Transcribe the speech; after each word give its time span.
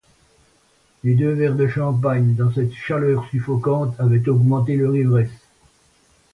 Les 1.03 1.13
deux 1.13 1.29
verres 1.29 1.53
de 1.53 1.67
champagne, 1.67 2.33
dans 2.33 2.51
cette 2.51 2.73
chaleur 2.73 3.23
suffocante, 3.29 3.99
avaient 3.99 4.27
augmenté 4.27 4.75
leur 4.75 4.95
ivresse. 4.95 5.45